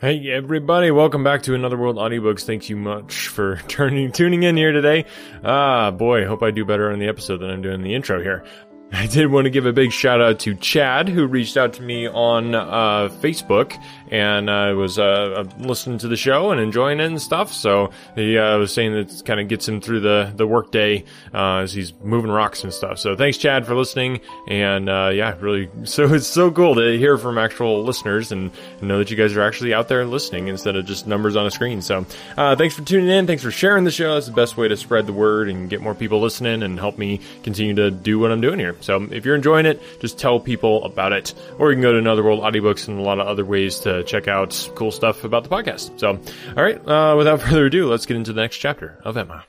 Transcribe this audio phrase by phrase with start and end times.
[0.00, 2.44] Hey everybody, welcome back to Another World Audiobooks.
[2.44, 5.06] Thank you much for turning tuning in here today.
[5.42, 8.44] Ah, boy, hope I do better on the episode than I'm doing the intro here.
[8.92, 11.82] I did want to give a big shout out to Chad, who reached out to
[11.82, 13.76] me on uh, Facebook
[14.10, 17.52] and uh, was uh, listening to the show and enjoying it and stuff.
[17.52, 21.04] So he uh, was saying that kind of gets him through the the workday
[21.34, 22.98] uh, as he's moving rocks and stuff.
[22.98, 24.20] So thanks, Chad, for listening.
[24.46, 28.50] And uh, yeah, really, so it's so cool to hear from actual listeners and
[28.80, 31.50] know that you guys are actually out there listening instead of just numbers on a
[31.50, 31.82] screen.
[31.82, 32.04] So
[32.36, 33.26] thanks for tuning in.
[33.26, 34.14] Thanks for sharing the show.
[34.14, 36.98] That's the best way to spread the word and get more people listening and help
[36.98, 38.76] me continue to do what I'm doing here.
[38.80, 41.34] So if you're enjoying it, just tell people about it.
[41.58, 43.97] Or you can go to Another World Audiobooks and a lot of other ways to
[44.02, 45.98] check out cool stuff about the podcast.
[45.98, 46.20] So,
[46.56, 49.44] all right, uh, without further ado, let's get into the next chapter of Emma.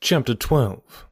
[0.00, 1.06] Chapter 12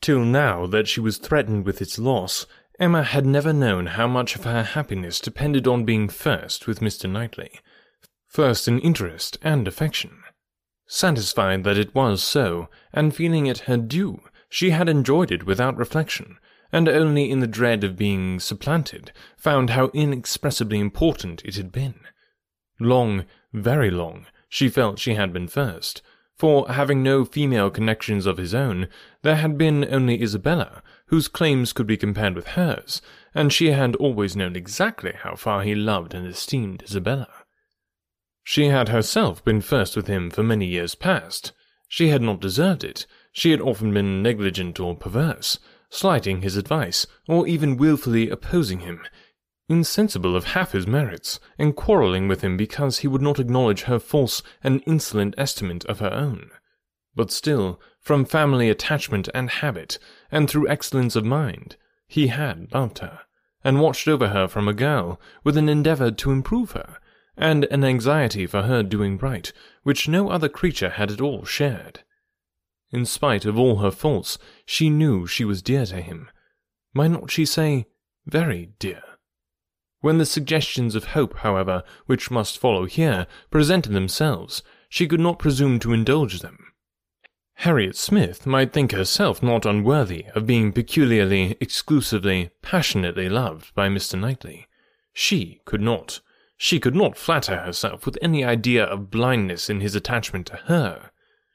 [0.00, 2.46] Till now that she was threatened with its loss,
[2.78, 7.08] Emma had never known how much of her happiness depended on being first with Mr.
[7.08, 7.60] Knightley,
[8.26, 10.22] first in interest and affection.
[10.86, 15.76] Satisfied that it was so, and feeling it her due, she had enjoyed it without
[15.76, 16.38] reflection,
[16.74, 21.94] and only in the dread of being supplanted found how inexpressibly important it had been.
[22.80, 26.02] Long, very long, she felt she had been first,
[26.36, 28.88] for having no female connections of his own,
[29.22, 33.00] there had been only Isabella, whose claims could be compared with hers,
[33.36, 37.28] and she had always known exactly how far he loved and esteemed Isabella.
[38.42, 41.52] She had herself been first with him for many years past.
[41.86, 45.60] She had not deserved it, she had often been negligent or perverse,
[45.94, 49.00] slighting his advice, or even wilfully opposing him,
[49.68, 54.00] insensible of half his merits, and quarrelling with him because he would not acknowledge her
[54.00, 56.50] false and insolent estimate of her own.
[57.14, 60.00] But still, from family attachment and habit,
[60.32, 61.76] and through excellence of mind,
[62.08, 63.20] he had loved her,
[63.62, 66.98] and watched over her from a girl, with an endeavour to improve her,
[67.36, 69.52] and an anxiety for her doing right,
[69.84, 72.00] which no other creature had at all shared.
[72.94, 76.30] In spite of all her faults, she knew she was dear to him.
[76.92, 77.86] Might not she say,
[78.24, 79.02] very dear?
[80.00, 85.40] When the suggestions of hope, however, which must follow here, presented themselves, she could not
[85.40, 86.72] presume to indulge them.
[87.54, 94.16] Harriet Smith might think herself not unworthy of being peculiarly, exclusively, passionately loved by Mr.
[94.16, 94.68] Knightley.
[95.12, 96.20] She could not.
[96.56, 101.10] She could not flatter herself with any idea of blindness in his attachment to her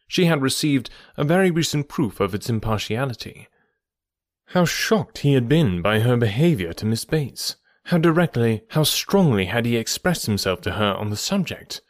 [0.09, 3.47] she had received a very recent proof of its impartiality.
[4.47, 7.55] How shocked he had been by her behaviour to Miss Bates!
[7.85, 11.81] How directly, how strongly had he expressed himself to her on the subject!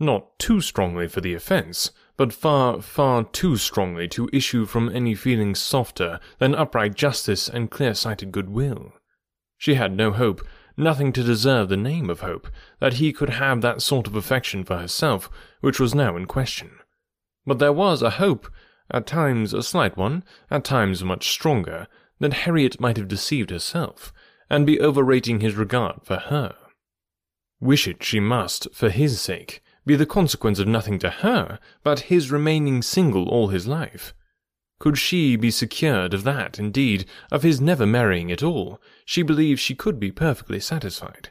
[0.00, 5.14] Not too strongly for the offence, but far, far too strongly to issue from any
[5.14, 8.92] feeling softer than upright justice and clear-sighted goodwill.
[9.56, 10.44] She had no hope,
[10.76, 12.48] nothing to deserve the name of hope,
[12.80, 16.72] that he could have that sort of affection for herself which was now in question.
[17.46, 18.50] But there was a hope,
[18.90, 21.86] at times a slight one, at times much stronger,
[22.20, 24.12] that Harriet might have deceived herself,
[24.48, 26.56] and be overrating his regard for her.
[27.60, 32.10] Wish it she must, for his sake, be the consequence of nothing to her, but
[32.10, 34.14] his remaining single all his life.
[34.78, 39.60] Could she be secured of that, indeed, of his never marrying at all, she believed
[39.60, 41.30] she could be perfectly satisfied.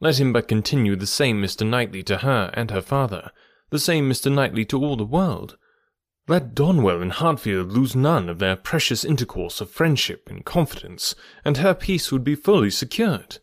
[0.00, 1.66] Let him but continue the same Mr.
[1.66, 3.30] Knightley to her and her father,
[3.70, 4.32] the same Mr.
[4.32, 5.56] Knightley to all the world.
[6.26, 11.14] Let Donwell and Hartfield lose none of their precious intercourse of friendship and confidence,
[11.44, 13.38] and her peace would be fully secured.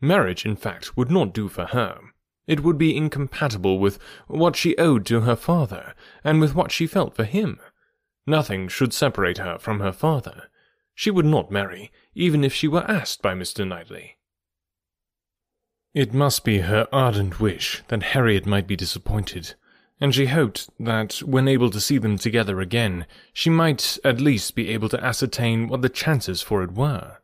[0.00, 1.98] Marriage, in fact, would not do for her.
[2.46, 5.94] It would be incompatible with what she owed to her father,
[6.24, 7.60] and with what she felt for him.
[8.26, 10.44] Nothing should separate her from her father.
[10.94, 13.66] She would not marry, even if she were asked by Mr.
[13.66, 14.18] Knightley.
[15.94, 19.54] It must be her ardent wish that Harriet might be disappointed,
[20.02, 24.56] and she hoped that, when able to see them together again, she might at least
[24.56, 27.18] be able to ascertain what the chances for it were.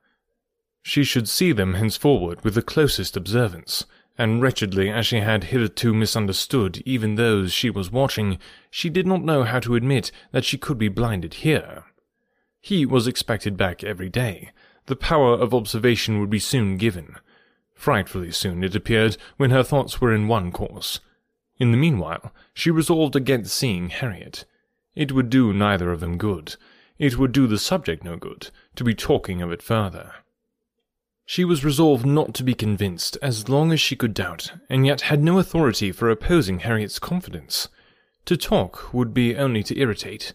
[0.80, 3.84] She should see them henceforward with the closest observance,
[4.16, 8.38] and wretchedly as she had hitherto misunderstood even those she was watching,
[8.70, 11.82] she did not know how to admit that she could be blinded here.
[12.60, 14.52] He was expected back every day.
[14.86, 17.16] The power of observation would be soon given.
[17.74, 21.00] Frightfully soon, it appeared, when her thoughts were in one course.
[21.58, 24.44] In the meanwhile, she resolved against seeing Harriet.
[24.94, 26.56] It would do neither of them good.
[26.98, 30.14] It would do the subject no good, to be talking of it further.
[31.26, 35.02] She was resolved not to be convinced as long as she could doubt, and yet
[35.02, 37.68] had no authority for opposing Harriet's confidence.
[38.24, 40.32] To talk would be only to irritate.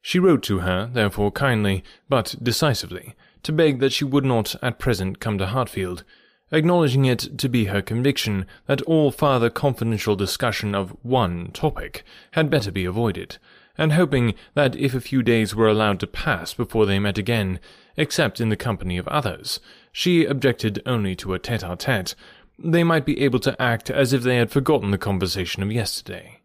[0.00, 4.78] She wrote to her, therefore, kindly, but decisively, to beg that she would not at
[4.78, 6.04] present come to Hartfield,
[6.50, 12.02] acknowledging it to be her conviction that all farther confidential discussion of one topic
[12.32, 13.38] had better be avoided,
[13.76, 17.60] and hoping that if a few days were allowed to pass before they met again,
[17.96, 19.60] except in the company of others,
[19.92, 22.14] she objected only to a tete-a-tete,
[22.58, 26.40] they might be able to act as if they had forgotten the conversation of yesterday.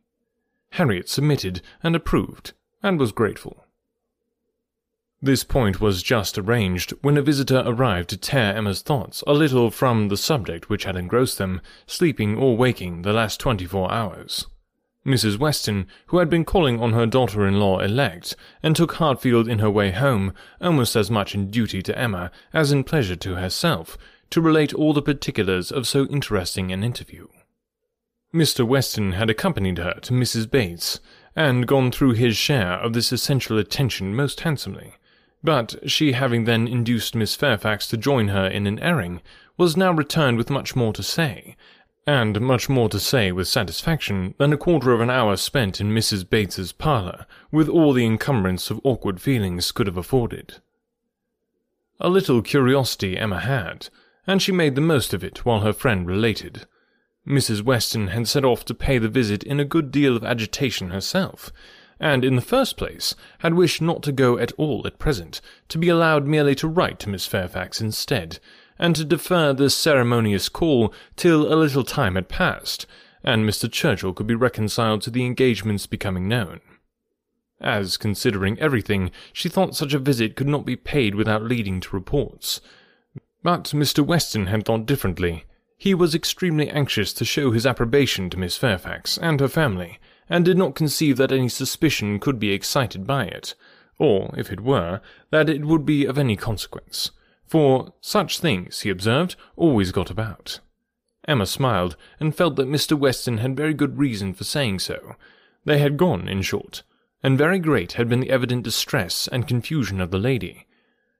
[0.71, 3.62] Harriet submitted and approved, and was grateful.
[5.25, 9.71] This point was just arranged when a visitor arrived to tear Emma's thoughts a little
[9.71, 14.47] from the subject which had engrossed them, sleeping or waking, the last twenty-four hours.
[15.05, 15.39] Mrs.
[15.39, 19.91] Weston, who had been calling on her daughter-in-law elect, and took Hartfield in her way
[19.91, 23.97] home, almost as much in duty to Emma as in pleasure to herself,
[24.29, 27.27] to relate all the particulars of so interesting an interview.
[28.35, 28.67] Mr.
[28.67, 30.51] Weston had accompanied her to Mrs.
[30.51, 30.99] Bates,
[31.33, 34.95] and gone through his share of this essential attention most handsomely
[35.43, 39.21] but she having then induced Miss Fairfax to join her in an airing,
[39.57, 41.55] was now returned with much more to say,
[42.07, 45.91] and much more to say with satisfaction than a quarter of an hour spent in
[45.91, 46.29] Mrs.
[46.29, 50.59] Bates's parlour, with all the encumbrance of awkward feelings could have afforded.
[51.99, 53.89] A little curiosity Emma had,
[54.25, 56.65] and she made the most of it while her friend related.
[57.27, 57.61] Mrs.
[57.61, 61.53] Weston had set off to pay the visit in a good deal of agitation herself,
[62.03, 65.39] and in the first place had wished not to go at all at present,
[65.69, 68.39] to be allowed merely to write to Miss Fairfax instead,
[68.77, 72.85] and to defer the ceremonious call till a little time had passed,
[73.23, 73.71] and Mr.
[73.71, 76.59] Churchill could be reconciled to the engagements becoming known.
[77.61, 81.95] As, considering everything, she thought such a visit could not be paid without leading to
[81.95, 82.59] reports.
[83.43, 84.05] But Mr.
[84.05, 85.45] Weston had thought differently.
[85.77, 90.45] He was extremely anxious to show his approbation to Miss Fairfax and her family, and
[90.45, 93.55] did not conceive that any suspicion could be excited by it,
[93.97, 97.11] or, if it were, that it would be of any consequence,
[97.45, 100.59] for such things, he observed, always got about.
[101.27, 102.97] Emma smiled, and felt that Mr.
[102.97, 105.15] Weston had very good reason for saying so.
[105.63, 106.83] They had gone, in short,
[107.21, 110.67] and very great had been the evident distress and confusion of the lady.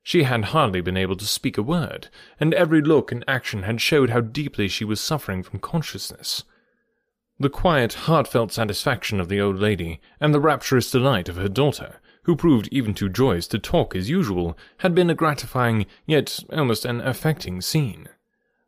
[0.02, 2.10] She had hardly been able to speak a word,
[2.40, 6.44] and every look and action had showed how deeply she was suffering from consciousness.
[7.40, 12.00] The quiet, heartfelt satisfaction of the old lady, and the rapturous delight of her daughter,
[12.24, 16.86] who proved even too joyous to talk as usual, had been a gratifying, yet almost
[16.86, 18.08] an affecting scene.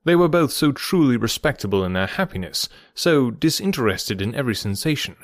[0.04, 5.16] They were both so truly respectable in their happiness, so disinterested in every sensation,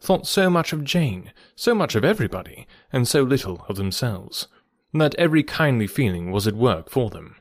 [0.00, 4.48] thought so much of Jane, so much of everybody, and so little of themselves,
[4.92, 7.36] that every kindly feeling was at work for them.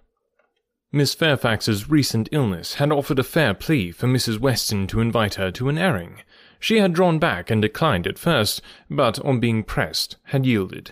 [0.94, 4.40] Miss Fairfax's recent illness had offered a fair plea for Mrs.
[4.40, 6.22] Weston to invite her to an airing.
[6.60, 10.92] She had drawn back and declined at first, but on being pressed, had yielded.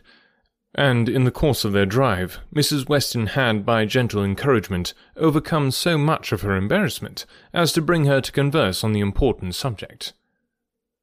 [0.73, 2.87] And in the course of their drive, Mrs.
[2.87, 8.21] Weston had, by gentle encouragement, overcome so much of her embarrassment as to bring her
[8.21, 10.13] to converse on the important subject.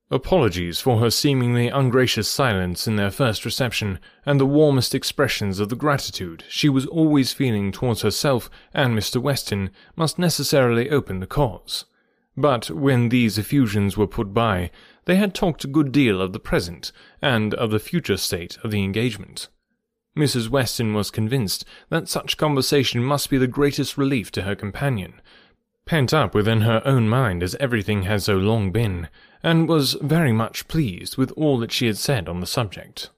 [0.09, 5.69] Apologies for her seemingly ungracious silence in their first reception, and the warmest expressions of
[5.69, 9.21] the gratitude she was always feeling towards herself and Mr.
[9.21, 11.87] Weston must necessarily open the cause.
[12.37, 14.71] But when these effusions were put by,
[15.07, 18.71] they had talked a good deal of the present, and of the future state of
[18.71, 19.49] the engagement.
[20.17, 20.49] Mrs.
[20.49, 25.21] Weston was convinced that such conversation must be the greatest relief to her companion,
[25.85, 29.09] pent up within her own mind as everything had so long been,
[29.43, 33.11] and was very much pleased with all that she had said on the subject.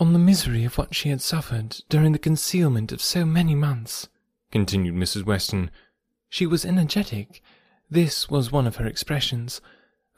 [0.00, 4.08] On the misery of what she had suffered during the concealment of so many months,
[4.50, 5.24] continued Mrs.
[5.24, 5.70] Weston,
[6.28, 7.42] she was energetic.
[7.88, 9.60] This was one of her expressions.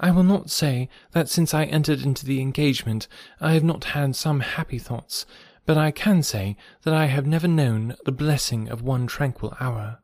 [0.00, 3.08] I will not say that since I entered into the engagement
[3.40, 5.26] I have not had some happy thoughts,
[5.66, 9.99] but I can say that I have never known the blessing of one tranquil hour.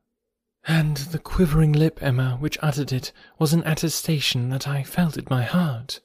[0.67, 5.31] And the quivering lip, Emma, which uttered it, was an attestation that I felt at
[5.31, 6.01] my heart.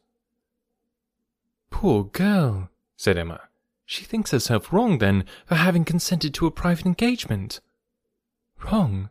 [1.70, 3.42] Poor girl, said Emma.
[3.86, 7.62] She thinks herself wrong, then, for having consented to a private engagement.
[8.64, 9.10] Wrong?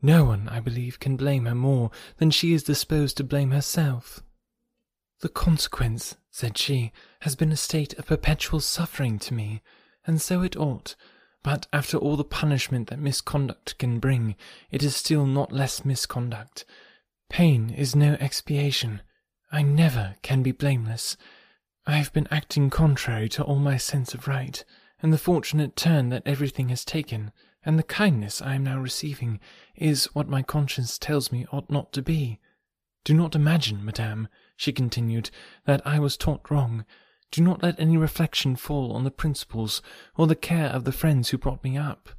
[0.00, 4.22] No one, I believe, can blame her more than she is disposed to blame herself.
[5.20, 9.62] The consequence, said she, has been a state of perpetual suffering to me,
[10.06, 10.94] and so it ought,
[11.44, 14.34] but after all the punishment that misconduct can bring,
[14.70, 16.64] it is still not less misconduct.
[17.28, 19.02] Pain is no expiation.
[19.52, 21.18] I never can be blameless.
[21.86, 24.64] I have been acting contrary to all my sense of right,
[25.02, 27.30] and the fortunate turn that everything has taken,
[27.62, 29.38] and the kindness I am now receiving,
[29.76, 32.40] is what my conscience tells me ought not to be.
[33.04, 35.30] Do not imagine, madame, she continued,
[35.66, 36.86] that I was taught wrong.
[37.30, 39.82] Do not let any reflection fall on the principles
[40.16, 42.10] or the care of the friends who brought me up.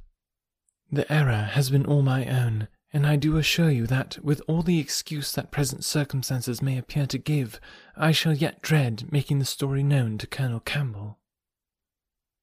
[0.90, 4.62] The error has been all my own, and I do assure you that, with all
[4.62, 7.60] the excuse that present circumstances may appear to give,
[7.96, 11.18] I shall yet dread making the story known to Colonel Campbell.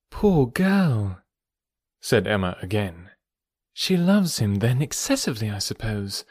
[0.09, 1.21] Poor girl,
[2.01, 3.09] said Emma again.
[3.73, 6.25] She loves him, then, excessively, I suppose.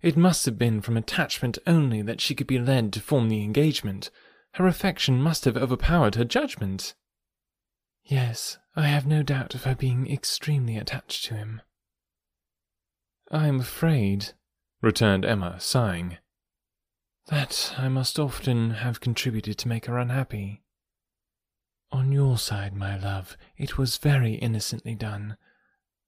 [0.00, 3.42] It must have been from attachment only that she could be led to form the
[3.42, 4.10] engagement.
[4.58, 6.96] Her affection must have overpowered her judgment.
[8.02, 11.62] Yes, I have no doubt of her being extremely attached to him.
[13.30, 14.32] I am afraid,
[14.82, 16.18] returned Emma, sighing,
[17.26, 20.64] that I must often have contributed to make her unhappy.
[21.92, 25.36] On your side, my love, it was very innocently done,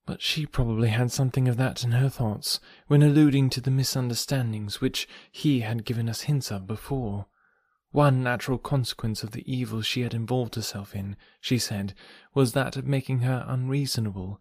[0.07, 4.81] but she probably had something of that in her thoughts when alluding to the misunderstandings
[4.81, 7.27] which he had given us hints of before.
[7.93, 11.95] One natural consequence of the evil she had involved herself in, she said,
[12.35, 14.41] was that of making her unreasonable,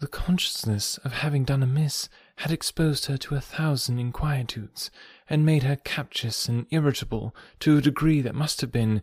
[0.00, 4.90] the consciousness of having done amiss had exposed her to a thousand inquietudes,
[5.30, 9.00] and made her captious and irritable to a degree that must have been,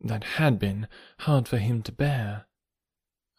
[0.00, 0.88] that had been,
[1.20, 2.46] hard for him to bear.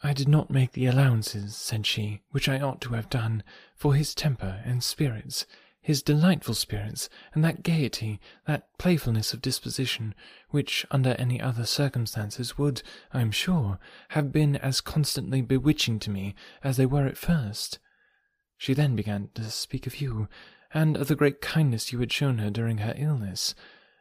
[0.02, 3.44] I did not make the allowances, said she, which I ought to have done,
[3.76, 5.46] for his temper and spirits,
[5.82, 10.14] his delightful spirits, and that gaiety, that playfulness of disposition,
[10.50, 16.12] which, under any other circumstances, would, I am sure, have been as constantly bewitching to
[16.12, 17.80] me as they were at first.
[18.58, 20.28] She then began to speak of you,
[20.72, 23.56] and of the great kindness you had shown her during her illness,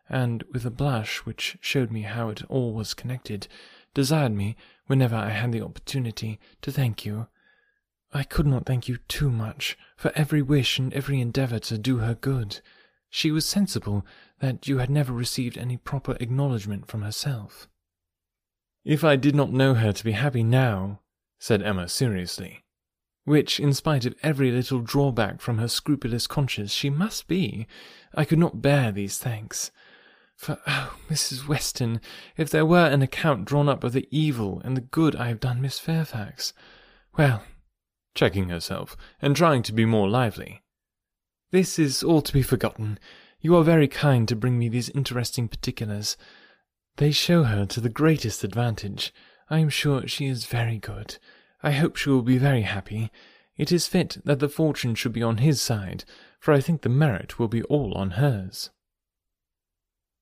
[0.09, 3.49] and, with a blush which showed me how it all was connected,
[3.95, 4.55] desired me,
[4.87, 7.29] whenever I had the opportunity, to thank you.
[8.13, 11.99] I could not thank you too much for every wish and every endeavour to do
[11.99, 12.61] her good.
[13.09, 14.05] She was sensible
[14.41, 17.69] that you had never received any proper acknowledgment from herself.
[18.85, 21.01] If I did not know her to be happy now,
[21.39, 22.65] said Emma seriously,
[23.25, 27.67] which, in spite of every little drawback from her scrupulous conscience, she must be,
[28.15, 29.71] I could not bear these thanks.
[30.37, 31.47] For, oh, Mrs.
[31.47, 32.01] Weston,
[32.37, 35.41] if there were an account drawn up of the evil and the good I have
[35.41, 36.55] done Miss Fairfax,
[37.17, 37.43] well,
[38.15, 40.63] checking herself, and trying to be more lively.
[41.51, 42.99] This is all to be forgotten.
[43.41, 46.17] You are very kind to bring me these interesting particulars.
[46.97, 49.13] They show her to the greatest advantage.
[49.49, 51.19] I am sure she is very good.
[51.63, 53.11] I hope she will be very happy.
[53.57, 56.05] It is fit that the fortune should be on his side,
[56.39, 58.71] for I think the merit will be all on hers.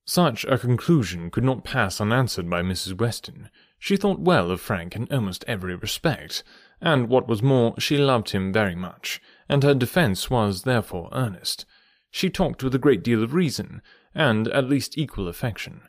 [0.06, 2.98] Such a conclusion could not pass unanswered by Mrs.
[2.98, 3.50] Weston.
[3.78, 6.42] She thought well of Frank in almost every respect,
[6.80, 11.64] and what was more, she loved him very much, and her defence was therefore earnest.
[12.10, 13.82] She talked with a great deal of reason,
[14.14, 15.82] and at least equal affection,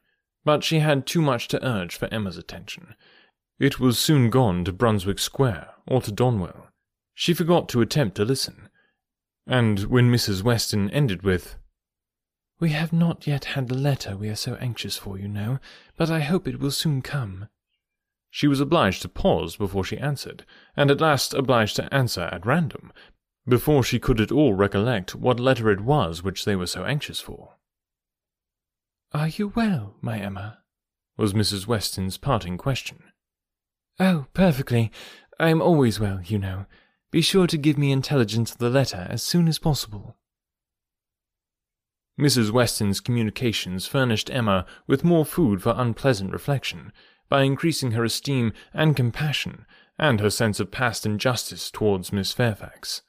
[0.45, 2.95] but she had too much to urge for Emma's attention.
[3.57, 6.67] It was soon gone to Brunswick Square or to Donwell.
[7.13, 8.69] She forgot to attempt to listen,
[9.47, 10.43] and when Mrs.
[10.43, 11.55] Weston ended with,
[12.59, 15.59] We have not yet had the letter we are so anxious for, you know,
[15.97, 17.49] but I hope it will soon come,
[18.29, 20.45] she was obliged to pause before she answered,
[20.75, 22.91] and at last obliged to answer at random,
[23.47, 27.19] before she could at all recollect what letter it was which they were so anxious
[27.19, 27.55] for.
[29.13, 30.59] Are you well, my Emma?
[31.17, 31.65] was Mrs.
[31.67, 33.03] Weston's parting question.
[33.99, 34.91] Oh, perfectly.
[35.39, 36.65] I am always well, you know.
[37.11, 40.15] Be sure to give me intelligence of the letter as soon as possible.
[42.19, 42.51] Mrs.
[42.51, 46.93] Weston's communications furnished Emma with more food for unpleasant reflection,
[47.29, 49.65] by increasing her esteem and compassion,
[49.97, 53.01] and her sense of past injustice towards Miss Fairfax.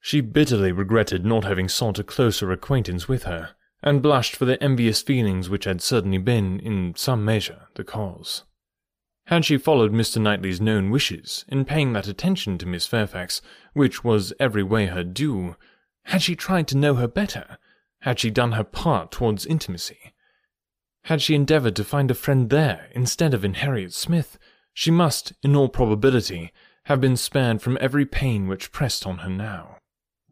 [0.00, 3.50] She bitterly regretted not having sought a closer acquaintance with her,
[3.82, 8.44] and blushed for the envious feelings which had certainly been, in some measure, the cause.
[9.26, 10.20] Had she followed Mr.
[10.20, 13.40] Knightley's known wishes in paying that attention to Miss Fairfax
[13.72, 15.56] which was every way her due,
[16.04, 17.56] had she tried to know her better,
[18.00, 20.13] had she done her part towards intimacy,
[21.04, 24.38] had she endeavoured to find a friend there instead of in Harriet Smith,
[24.72, 26.52] she must, in all probability,
[26.84, 29.78] have been spared from every pain which pressed on her now.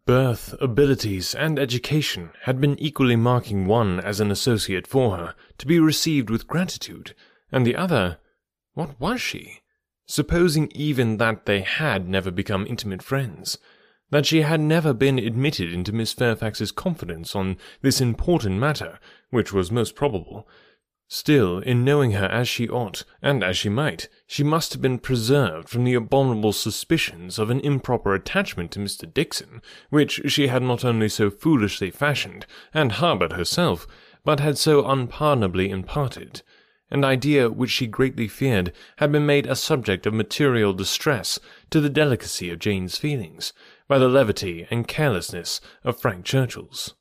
[0.04, 5.66] Birth, abilities, and education had been equally marking one as an associate for her, to
[5.66, 7.14] be received with gratitude,
[7.52, 8.18] and the other,
[8.74, 9.60] what was she?
[10.06, 13.58] Supposing even that they had never become intimate friends,
[14.12, 18.98] that she had never been admitted into Miss Fairfax's confidence on this important matter,
[19.30, 20.46] which was most probable.
[21.08, 24.98] Still, in knowing her as she ought, and as she might, she must have been
[24.98, 29.12] preserved from the abominable suspicions of an improper attachment to Mr.
[29.12, 33.86] Dixon, which she had not only so foolishly fashioned and harboured herself,
[34.24, 36.42] but had so unpardonably imparted,
[36.90, 41.38] an idea which she greatly feared had been made a subject of material distress
[41.70, 43.54] to the delicacy of Jane's feelings
[43.88, 46.94] by the levity and carelessness of Frank Churchill's.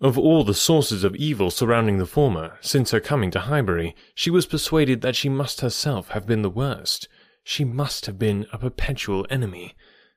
[0.00, 4.30] Of all the sources of evil surrounding the former, since her coming to Highbury, she
[4.30, 7.08] was persuaded that she must herself have been the worst.
[7.42, 9.74] She must have been a perpetual enemy.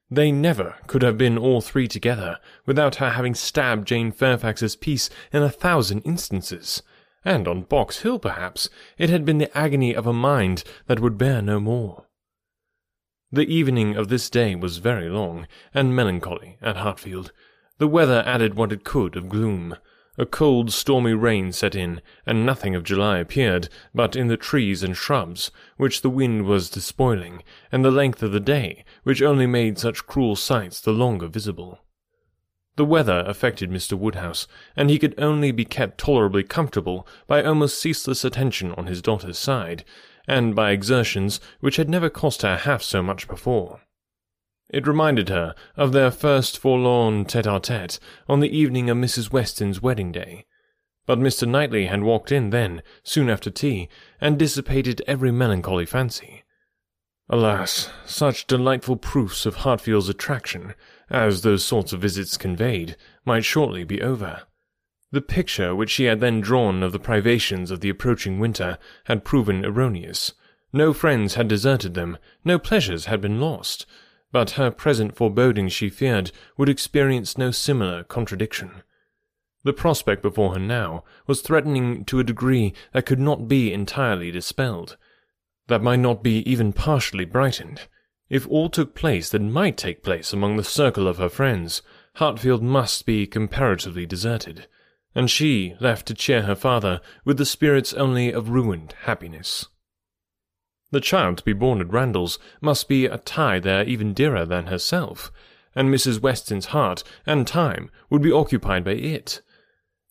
[0.10, 5.10] They never could have been all three together without her having stabbed Jane Fairfax's peace
[5.34, 6.84] in a thousand instances.
[7.26, 11.18] And on Box Hill, perhaps, it had been the agony of a mind that would
[11.18, 12.06] bear no more.
[13.34, 17.32] The evening of this day was very long and melancholy at Hartfield.
[17.78, 19.78] The weather added what it could of gloom.
[20.18, 24.84] A cold, stormy rain set in, and nothing of July appeared but in the trees
[24.84, 29.48] and shrubs, which the wind was despoiling, and the length of the day, which only
[29.48, 31.80] made such cruel sights the longer visible.
[32.76, 33.98] The weather affected Mr.
[33.98, 34.46] Woodhouse,
[34.76, 39.40] and he could only be kept tolerably comfortable by almost ceaseless attention on his daughter's
[39.40, 39.86] side,
[40.32, 43.82] and by exertions which had never cost her half so much before.
[44.70, 49.34] It reminded her of their first forlorn tete-a-tete on the evening of Mrs.
[49.34, 50.46] Weston's wedding day.
[51.06, 51.46] But Mr.
[51.46, 53.90] Knightley had walked in then, soon after tea,
[54.22, 56.46] and dissipated every melancholy fancy.
[57.30, 60.76] Alas, such delightful proofs of Hartfield's attraction,
[61.10, 62.96] as those sorts of visits conveyed,
[63.26, 64.44] might shortly be over.
[65.14, 69.26] The picture which she had then drawn of the privations of the approaching winter had
[69.26, 70.34] proven erroneous.
[70.72, 73.86] No friends had deserted them, no pleasures had been lost,
[74.32, 78.84] but her present forebodings, she feared, would experience no similar contradiction.
[79.64, 84.32] The prospect before her now was threatening to a degree that could not be entirely
[84.32, 84.96] dispelled,
[85.68, 87.82] that might not be even partially brightened.
[88.30, 91.82] If all took place that might take place among the circle of her friends,
[92.16, 94.68] Hartfield must be comparatively deserted,
[95.14, 99.68] and she left to cheer her father with the spirits only of ruined happiness.
[100.92, 104.68] The child to be born at Randalls must be a tie there even dearer than
[104.68, 105.32] herself,
[105.74, 106.22] and Mrs.
[106.22, 109.42] Weston's heart and time would be occupied by it.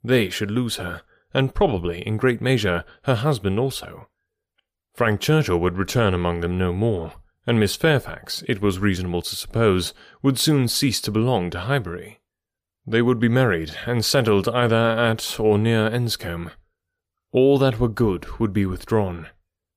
[0.02, 1.02] They should lose her,
[1.35, 4.08] and probably, in great measure, her husband also.
[4.95, 7.13] Frank Churchill would return among them no more,
[7.47, 12.20] and Miss Fairfax, it was reasonable to suppose, would soon cease to belong to Highbury.
[12.86, 16.50] They would be married and settled either at or near Enscombe.
[17.32, 19.28] All that were good would be withdrawn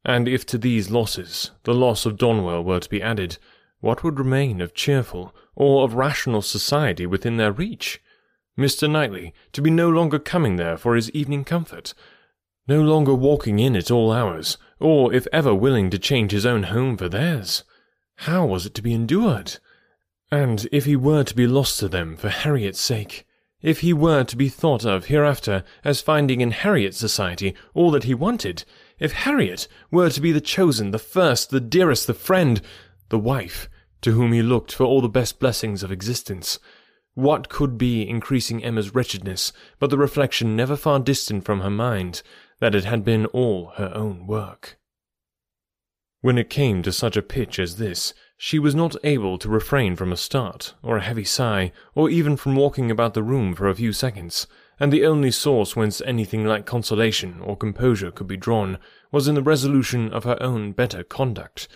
[0.05, 3.37] and if to these losses the loss of Donwell were to be added,
[3.79, 8.01] what would remain of cheerful or of rational society within their reach?
[8.57, 8.89] Mr.
[8.89, 11.93] Knightley to be no longer coming there for his evening comfort,
[12.67, 16.63] no longer walking in at all hours, or if ever willing to change his own
[16.63, 17.63] home for theirs.
[18.17, 19.57] How was it to be endured?
[20.33, 23.23] And if he were to be lost to them for Harriet's sake,
[23.61, 28.05] if he were to be thought of hereafter as finding in Harriet's society all that
[28.05, 28.63] he wanted,
[28.97, 32.63] if Harriet were to be the chosen, the first, the dearest, the friend,
[33.09, 33.69] the wife,
[34.01, 36.57] to whom he looked for all the best blessings of existence,
[37.13, 42.23] what could be increasing Emma's wretchedness but the reflection never far distant from her mind
[42.59, 44.79] that it had been all her own work?
[46.21, 49.95] When it came to such a pitch as this, she was not able to refrain
[49.95, 53.69] from a start, or a heavy sigh, or even from walking about the room for
[53.69, 54.47] a few seconds
[54.81, 58.77] and the only source whence anything like consolation or composure could be drawn
[59.13, 61.69] was in the resolution of her own better conduct,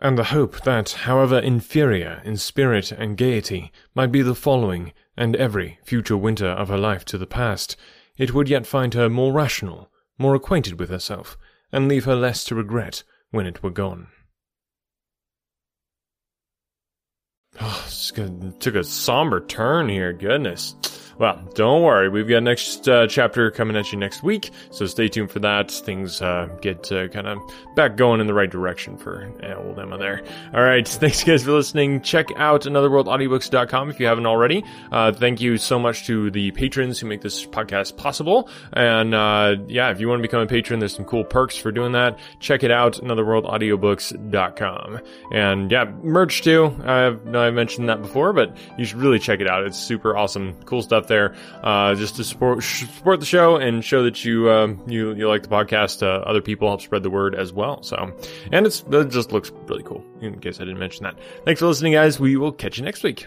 [0.00, 5.34] and the hope that, however inferior in spirit and gaiety might be the following and
[5.36, 7.74] every future winter of her life to the past,
[8.18, 11.38] it would yet find her more rational, more acquainted with herself,
[11.72, 14.08] and leave her less to regret when it were gone.
[17.60, 17.86] Oh,
[18.60, 20.74] took a somber turn here, goodness.
[21.18, 25.08] Well, don't worry, we've got next uh, chapter coming at you next week, so stay
[25.08, 25.70] tuned for that.
[25.70, 27.38] Things uh, get uh, kind of
[27.76, 30.22] back going in the right direction for uh, old Emma there.
[30.54, 32.00] All right, thanks guys for listening.
[32.02, 34.64] Check out anotherworldaudiobooks.com if you haven't already.
[34.90, 38.48] Uh, thank you so much to the patrons who make this podcast possible.
[38.72, 39.12] And
[39.70, 42.18] yeah, if you want to become a patron, there's some cool perks for doing that.
[42.40, 45.00] Check it out, anotherworldaudiobooks.com.
[45.32, 46.76] And yeah, merch too.
[46.84, 49.64] I've, I mentioned that before, but you should really check it out.
[49.64, 53.84] It's super awesome, cool stuff stuff there, uh, just to support support the show and
[53.84, 56.02] show that you uh, you you like the podcast.
[56.02, 57.82] Uh, other people help spread the word as well.
[57.82, 58.12] So,
[58.50, 60.04] and it's it just looks really cool.
[60.20, 61.18] In case I didn't mention that.
[61.44, 62.18] Thanks for listening, guys.
[62.20, 63.26] We will catch you next week.